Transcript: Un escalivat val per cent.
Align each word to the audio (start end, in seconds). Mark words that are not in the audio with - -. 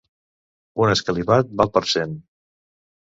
Un 0.85 0.93
escalivat 0.93 1.51
val 1.61 1.71
per 1.75 1.83
cent. 1.91 2.17